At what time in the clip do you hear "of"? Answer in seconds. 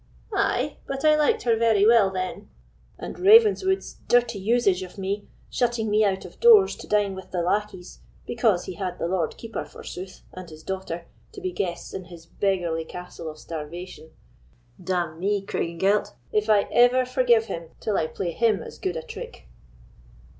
4.81-4.97, 6.25-6.39, 13.29-13.37